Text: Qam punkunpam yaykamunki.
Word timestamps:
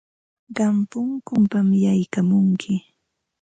Qam 0.55 0.75
punkunpam 0.91 1.67
yaykamunki. 1.83 2.73